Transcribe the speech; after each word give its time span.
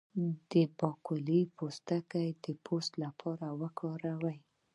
د 0.51 0.53
باقلي 0.77 1.41
پوستکی 1.57 2.27
د 2.43 2.45
پوستکي 2.65 2.99
لپاره 3.05 3.45
وکاروئ 3.61 4.37